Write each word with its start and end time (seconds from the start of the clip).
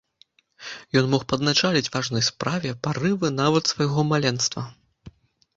Ён 1.01 1.05
мог 1.11 1.25
падначаліць 1.33 1.91
важнай 1.95 2.23
справе 2.29 2.71
парывы 2.87 3.31
нават 3.41 3.63
свайго 3.75 4.07
маленства. 4.15 4.65